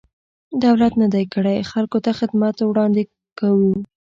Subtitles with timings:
[0.63, 3.03] دولت نه دی کړی، خلکو ته خدمات وړاندې
[3.39, 3.71] کوو.